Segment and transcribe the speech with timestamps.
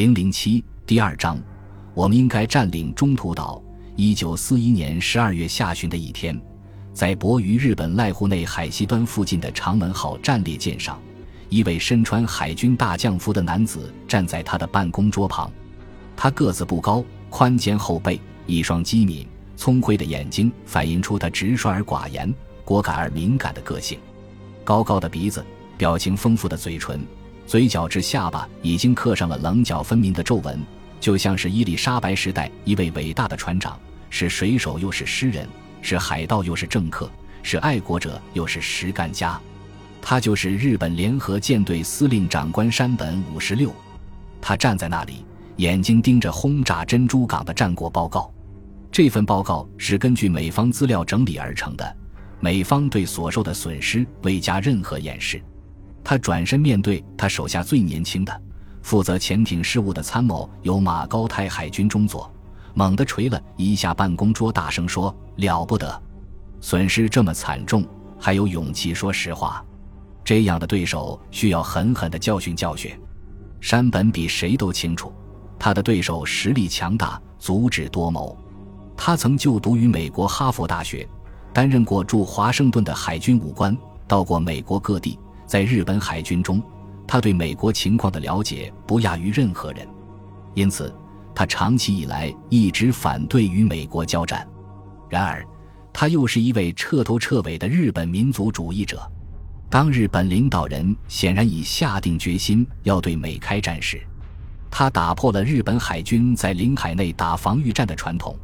[0.00, 1.38] 零零七第二章，
[1.92, 3.62] 我们应该占领中途岛。
[3.96, 6.40] 一九四一年十二月下旬的一天，
[6.94, 10.98] 在泊于日本濑户内海西端附近的长门号战列舰上，
[11.50, 15.52] 一位身穿海军大将服的男子站在他的办公桌旁。
[16.16, 23.98] 他个子不高，宽肩厚背，一双机敏聪慧的眼睛反映出他直率而寡言、果敢而敏感的个性。
[24.64, 25.44] 高高的鼻子，
[25.76, 26.98] 表情丰富的嘴唇。
[27.50, 30.62] 嘴角至下巴已经刻上了棱角分明的皱纹，
[31.00, 33.76] 就像是伊丽莎白时代一位伟大的船长，
[34.08, 35.48] 是水手又是诗人，
[35.82, 37.10] 是海盗又是政客，
[37.42, 39.36] 是爱国者又是实干家。
[40.00, 43.74] 他就是日本联合舰队司令长官山本五十六。
[44.40, 45.24] 他站在那里，
[45.56, 48.32] 眼睛盯着轰炸珍珠港的战果报告。
[48.92, 51.96] 这份报告是根据美方资料整理而成的，
[52.38, 55.42] 美方对所受的损失未加任何掩饰。
[56.02, 58.42] 他转身面对他手下最年轻的、
[58.82, 62.30] 负责潜艇事务的参谋，由马高泰海军中佐，
[62.74, 66.02] 猛地捶了一下办公桌，大声说：“了不得！
[66.60, 67.84] 损失这么惨重，
[68.18, 69.64] 还有勇气说实话。
[70.24, 72.90] 这样的对手需要狠狠的教训教训。”
[73.60, 75.12] 山本比谁都清楚，
[75.58, 78.36] 他的对手实力强大，足智多谋。
[78.96, 81.06] 他曾就读于美国哈佛大学，
[81.52, 83.76] 担任过驻华盛顿的海军武官，
[84.08, 85.18] 到过美国各地。
[85.50, 86.62] 在日本海军中，
[87.08, 89.84] 他对美国情况的了解不亚于任何人，
[90.54, 90.94] 因此
[91.34, 94.46] 他长期以来一直反对与美国交战。
[95.08, 95.44] 然而，
[95.92, 99.02] 他又是一位彻头彻尾的日本民族主义者。
[99.68, 104.00] 当日本领导人显然已下定决心要对美开战时，
[104.70, 108.38] 他打破了日本海军在领海内打防御战的传统，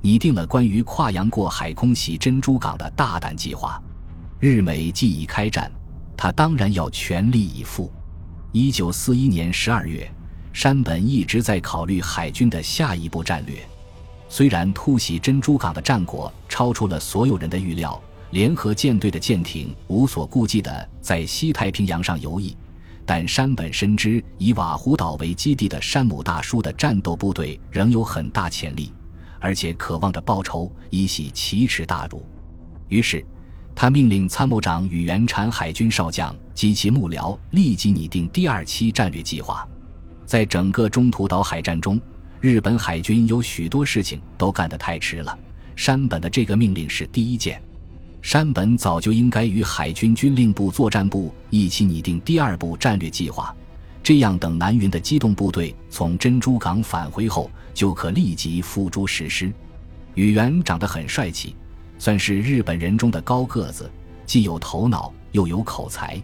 [0.00, 3.82] 拟定了关于跨洋过海空袭珍珠港的大胆计划。
[4.38, 5.68] 日美既已开战。
[6.16, 7.92] 他当然要全力以赴。
[8.52, 10.08] 一九四一年十二月，
[10.52, 13.58] 山本一直在考虑海军的下一步战略。
[14.28, 22.54] 虽然突袭珍珠港的战果超出了所有人的预料，联合舰队的舰艇无所顾忌地在西太平洋上游弋，
[23.04, 28.92] 但山本深知以瓦胡岛为基地的山姆大叔的战斗部队仍有很大潜力，
[29.40, 32.24] 而且渴望着报仇，以喜奇耻大辱。
[32.88, 33.24] 于是。
[33.74, 39.66] 他命令参谋长宇原产海军少将及其幕僚立即拟定第二期战略计划。
[40.24, 42.00] 在整个中途岛海战中，
[42.40, 45.38] 日本海军有许多事情都干得太迟了。
[45.76, 47.60] 山本的这个命令是第一件。
[48.22, 53.54] 山本早就应该与海军军令部作战部一起拟定第二步战略计划，
[54.02, 59.52] 这样等南云的机动部队从珍珠港返回后，就可立即付诸实施。
[60.14, 61.54] 宇原长得很帅气。
[61.98, 63.90] 算是日本人中的高个子，
[64.26, 66.20] 既有头脑又有口才。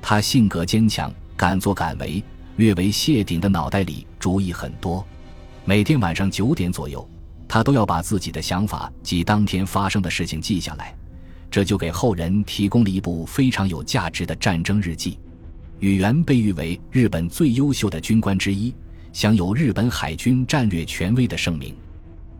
[0.00, 2.22] 他性格坚强，敢作敢为，
[2.56, 5.04] 略为谢顶的脑袋里主意很多。
[5.64, 7.08] 每天晚上九点左右，
[7.46, 10.94] 他都要把自己的想法及当天发生的事情记下来，
[11.50, 15.18] 这就给后人提供了一部非常有价值的战争日记。
[15.78, 18.74] 宇原被誉为日本最优秀的军官之一，
[19.12, 21.74] 享有日本海军战略权威的盛名。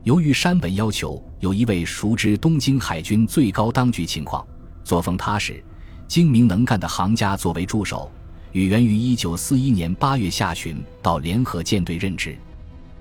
[0.05, 4.45] 由于山本要求有一位熟知东京海军最高当局情况、
[4.83, 5.63] 作风踏实、
[6.09, 8.11] 精明能干的行家作为助手，
[8.51, 12.37] 宇源于一九四一年八月下旬到联合舰队任职。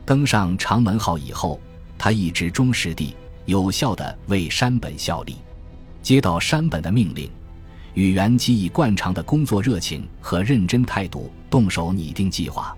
[0.06, 1.60] 登上长门号以后，
[1.98, 5.38] 他一直忠实地、有效地为山本效力。
[6.04, 7.28] 接到山本的命令，
[7.96, 12.78] 宇源即以惯常的工作热情和认真态度动手拟定计划。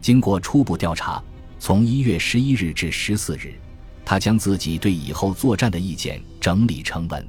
[0.00, 1.20] 经过初步调查。
[1.58, 3.54] 从一月十一日至十四日，
[4.04, 7.26] 他将自己对以后作战的意见整理成文。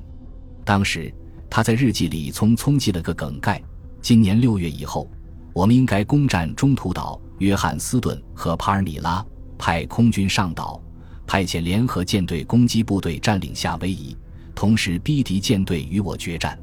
[0.65, 1.13] 当时
[1.49, 3.61] 他在日记里匆匆记了个梗概：
[4.01, 5.09] 今年六月以后，
[5.53, 9.25] 我们应该攻占中途岛、约翰斯顿和帕尔米拉，
[9.57, 10.81] 派空军上岛，
[11.25, 14.15] 派遣联合舰队攻击部队占领夏威夷，
[14.53, 16.59] 同时逼敌舰队与我决战。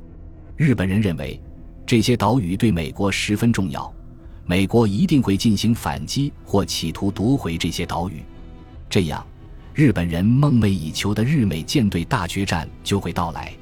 [0.56, 1.40] 日本人认为
[1.86, 3.93] 这些岛屿对美国十分重要。
[4.46, 8.22] 美国一定会进行反击或企图夺回这些岛屿，
[8.90, 9.26] 这样，
[9.72, 13.52] 日本人梦寐以求的日美舰队大决战就会到来。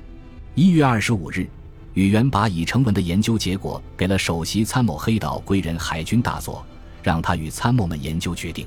[0.57, 1.49] 一月二十五日，
[1.95, 6.65] 宇垣把已成文的研究结果给了首席参谋黑岛归人海军大佐，
[7.01, 8.67] 让他与参谋们研究决定。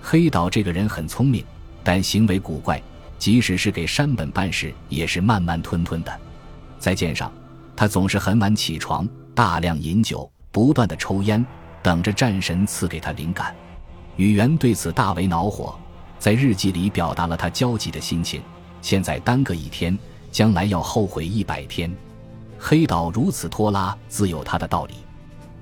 [0.00, 1.44] 黑岛这个人很聪明，
[1.84, 2.82] 但行为古怪，
[3.18, 6.20] 即使是给山本办事，也是慢慢吞吞的。
[6.78, 7.30] 在舰上，
[7.76, 10.28] 他总是很晚起床，大量饮酒。
[10.52, 11.44] 不断的抽烟，
[11.82, 13.52] 等着战神赐给他灵感。
[14.16, 15.74] 宇垣对此大为恼火，
[16.18, 18.40] 在日记里表达了他焦急的心情。
[18.82, 19.98] 现在耽搁一天，
[20.30, 21.90] 将来要后悔一百天。
[22.58, 24.94] 黑岛如此拖拉，自有他的道理。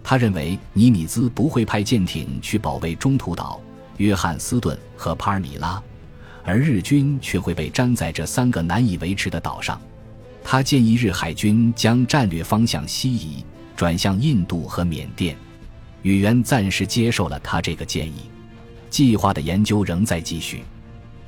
[0.03, 3.61] 他认为尼米兹不会派舰艇去保卫中途岛、
[3.99, 5.81] 约翰斯顿和帕尔米拉，
[6.45, 9.81] 而日军却会被粘在这三个难以维持的岛上。
[10.43, 13.45] 他建议日海军将战略方向西移，
[13.81, 15.35] 转向印度和缅甸。
[16.03, 18.29] 宇垣暂时接受了他这个建议。
[18.91, 20.65] 计划的研究仍在继续。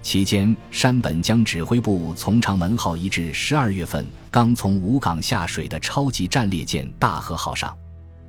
[0.03, 7.75] 期间，山本将指挥部从长门号移至十二月份刚从武港下水的超级战列舰大和号上。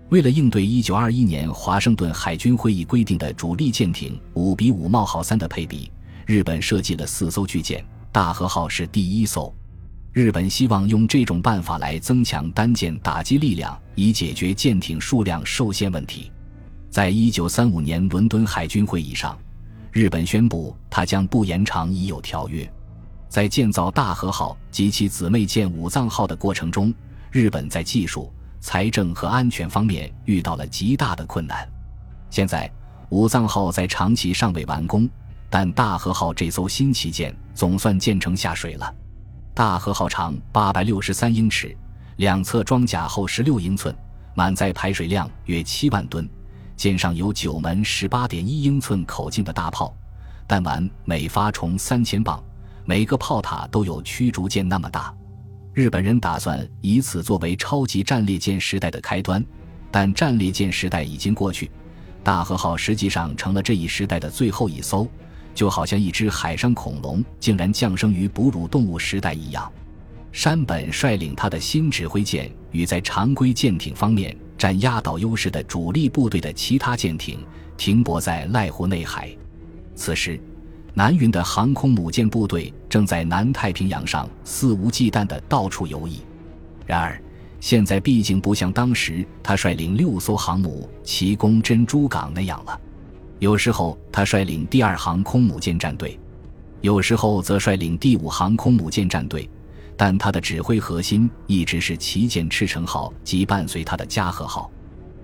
[0.08, 5.92] 为了应对一九二一年华盛顿海军会议规定的主力舰艇五比五冒号三的配比，
[6.26, 9.54] 日本设计了四艘巨舰，大和号是第一艘。
[10.14, 16.32] 日本希望用这种办法来增强单舰打击力量，以解决舰艇数量受限问题。
[16.92, 19.36] 在一九三五年伦敦海军会议上，
[19.92, 22.72] 日本宣布它将不延长已有条约。
[23.28, 26.94] 在建造大和号及其姊妹舰武藏号的过程中，
[27.32, 28.32] 日本在技术。
[28.62, 31.68] 财政和安全方面遇到了极大的困难。
[32.30, 32.72] 现在，
[33.10, 35.10] 武藏号在长崎尚未完工，
[35.50, 38.94] 但大和号这艘新旗舰总算建成下水了。
[39.56, 41.78] 大和号长八百六十三英尺，
[42.16, 43.96] 两侧装甲厚十六英寸，
[44.34, 46.28] 满载排水量约七万吨。
[46.76, 49.96] 舰上有九门十八点一英寸口径的大炮，
[50.48, 52.44] 弹丸每发重三千磅，
[52.84, 55.14] 每个炮塔都有驱逐舰那么大。
[55.72, 59.46] 日本人打算以此作为超级战列舰时代的开端，
[59.92, 61.70] 但战列舰时代已经过去，
[62.24, 65.08] 大和号实际上成了这一时代的最后一艘，
[65.54, 69.72] 就好像一只海上恐龙竟然降生于哺乳动物时代一样。
[70.32, 77.40] 山本率领他的新指挥舰与在常规舰艇方面占压倒优势的主力部队的其他舰艇
[77.78, 79.30] 停泊在濑户内海，
[79.96, 80.40] 此时。
[80.96, 86.20] 南云的航空母舰部队正在南太平洋上肆无忌惮地到处游弋，
[86.86, 87.20] 然而
[87.60, 92.80] 现在毕竟不像当时他率领六艘航母齐攻珍珠港那样了。
[93.44, 96.18] 有时候他率领第二航空母舰战队，
[96.80, 99.50] 有时候则率领第五航空母舰战队，
[99.98, 104.72] 但他的指挥核心一直是旗舰赤城号及伴随他的加贺号。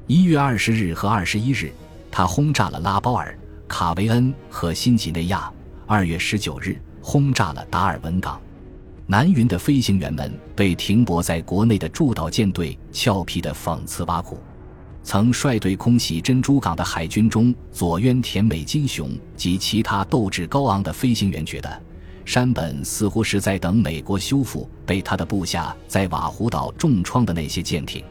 [0.06, 1.72] 一月二十日和二十一日，
[2.12, 3.40] 他轰炸了拉包尔、
[3.70, 5.50] 卡维恩和新几内亚。
[5.88, 8.38] 二月十九日，轰炸了达尔文港。
[9.08, 14.44] 南云的飞行员们被停泊在国内的驻岛舰队俏皮的讽刺挖苦。
[15.10, 21.82] 曾率队空袭珍珠港的海军中佐渊田美金雄及其他斗志高昂的飞行员觉得，
[22.26, 28.04] 山本似乎是在等美国修复被他的部下在瓦胡岛重创的那些舰艇。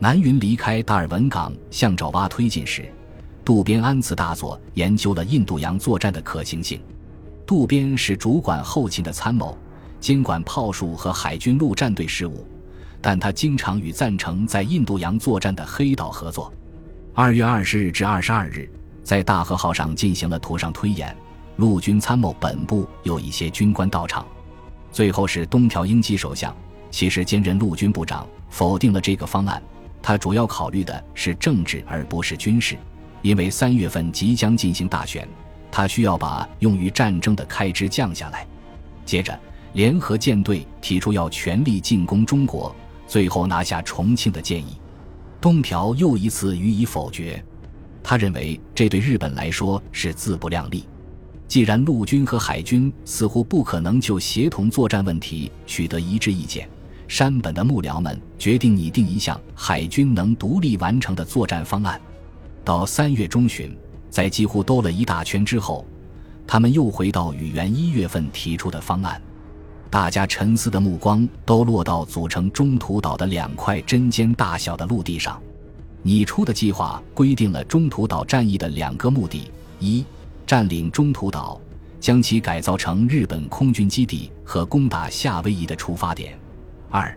[0.00, 2.92] 南云离开达尔文港向爪哇推进时，
[3.44, 6.80] 渡边安次大佐研究了印度洋作战的可行性。
[7.46, 9.56] 渡边是主管后勤的参谋，
[10.00, 12.44] 监管炮术和海军陆战队事务，
[13.06, 16.50] 但他经常与赞成在印度洋作战的黑岛合作。
[17.12, 18.66] 二月二十日至二十二日，
[19.02, 21.14] 在大和号上进行了图上推演，
[21.56, 24.26] 陆军参谋本部有一些军官到场。
[24.90, 26.56] 最后是东条英机首相，
[26.90, 29.62] 其实兼任陆军部长，否定了这个方案。
[30.00, 32.74] 他主要考虑的是政治而不是军事，
[33.20, 35.28] 因为三月份即将进行大选。
[35.70, 38.46] 他需要把用于战争的开支降下来。
[39.04, 39.38] 接着，
[39.74, 42.74] 联合舰队提出要全力进攻中国，
[43.06, 44.78] 最后拿下重庆的建议，
[45.40, 47.42] 东条又一次予以否决。
[48.02, 50.84] 他认为这对日本来说是自不量力。
[51.46, 56.68] 既然陆军和海军似乎不可能就协同作战问题取得一致意见，
[57.06, 62.00] 山本的幕僚们决定拟定一项海军能独立完成的作战方案。
[62.64, 63.76] 到三月中旬。
[64.10, 65.84] 在几乎兜了一大圈之后，
[66.46, 69.20] 他们又回到与原一月份提出的方案。
[69.94, 75.40] 大家沉思的目光都落到组成中途岛的两块针尖大小的陆地上。
[76.02, 79.48] 拟出的计划规定了中途岛战役的两个目的：
[79.78, 80.04] 一、
[80.44, 81.60] 占领中途岛，
[82.00, 86.32] 将其改造成日本空军基地和攻打夏威夷的出发点；
[86.90, 87.16] 二、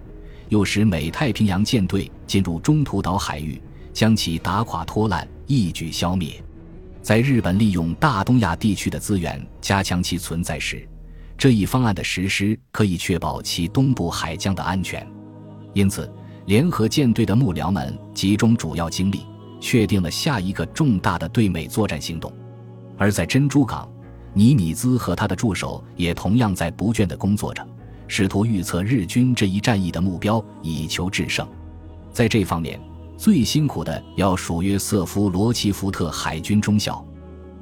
[0.50, 3.60] 诱使美太平洋舰队进入中途岛海域，
[3.92, 6.40] 将其打垮拖烂，一举消灭。
[7.02, 10.88] 在日本利用大东亚地区的资源加强其存在时，
[11.38, 15.06] 这一方案的实施可以确保其东部海疆的安全。
[15.74, 16.12] 因此，
[16.46, 19.22] 联合舰队的幕僚们集中主要精力，
[19.60, 22.34] 确定了下一个重大的对美作战行动。
[22.98, 23.88] 而在珍珠港，
[24.34, 27.66] 尼米兹和他的助手也同样在不倦地工作着，
[28.08, 31.48] 试图预测日军这一战役的目标，以求制胜。
[32.12, 32.80] 在这方面。
[33.18, 37.04] 最辛苦的要数约瑟夫·罗奇福特海军中校。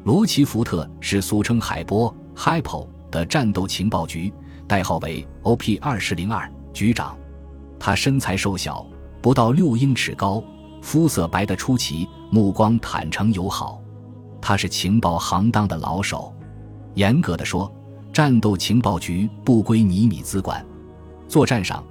[0.03, 4.31] 罗奇福特是俗称海波 （Hypo） 的战斗情报局，
[4.67, 7.17] 代号为 OP 二十零二局长。
[7.79, 8.85] 他身材瘦小，
[9.21, 10.43] 不到六英尺高，
[10.81, 13.81] 肤色白得出奇，目光坦诚友好。
[14.41, 16.33] 他是情报行当的老手。
[16.95, 17.73] 严格的说，
[18.11, 20.65] 战斗情报局不归尼米兹管。
[21.29, 21.81] 作战上，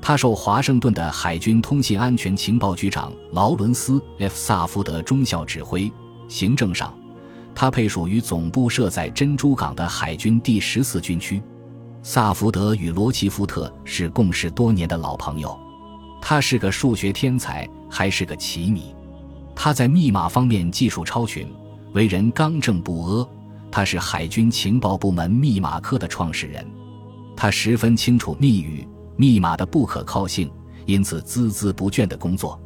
[0.00, 5.92] 他受华盛顿的海军通信安全情报局长劳伦斯 ·F· 萨福德中校指挥。
[6.26, 6.98] 行政上，
[7.60, 11.42] 他配属于总部设在珍珠港的海军第十四军区。
[12.02, 15.54] 萨福德与罗奇福特是共事多年的老朋友。
[16.22, 18.94] 他是个数学天才，还是个奇迷。
[19.54, 21.46] 他在密码方面技术超群，
[21.92, 23.28] 为人刚正不阿。
[23.70, 26.66] 他是海军情报部门密码科的创始人。
[27.36, 30.50] 他十分清楚密语密码的不可靠性，
[30.86, 32.58] 因此孜孜不倦的工作，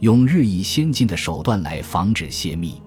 [0.00, 2.82] 用日益先进的手段来防止泄密。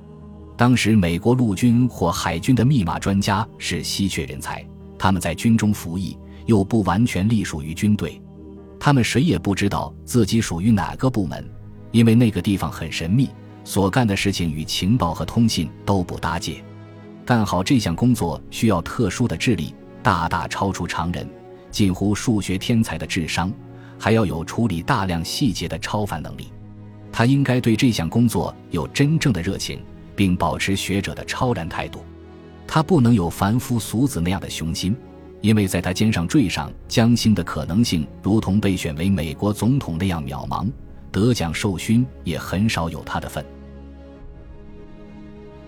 [0.59, 4.61] 当时，美国陆军或海军的密码专家是稀缺人才，
[4.97, 8.21] 他们在军中服役，又不完全隶属于军队。
[8.77, 11.49] 他们谁也不知道自己属于哪个部门，
[11.91, 13.29] 因为那个地方很神秘，
[13.63, 16.61] 所干的事情与情报和通信都不搭界。
[17.23, 19.73] 干好这项工作需要特殊的智力，
[20.03, 21.25] 大大超出常人，
[21.71, 23.49] 近乎数学天才的智商，
[23.97, 26.49] 还要有处理大量细节的超凡能力。
[27.13, 29.79] 他应该对这项工作有真正的热情，
[30.19, 32.03] 并保持学者的超然态度。
[32.67, 34.93] 他不能有凡夫俗子那样的雄心。
[35.41, 40.69] 因为在他肩上坠上将星的可能性，如同被选为美国总统那样渺茫，
[41.13, 43.45] 得奖授勋也很少有他的份。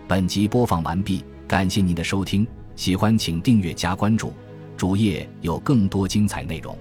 [0.10, 4.34] 本集播放完毕，感谢您的收听，喜欢请订阅加关注，
[4.76, 6.78] 主页有更多精彩内容。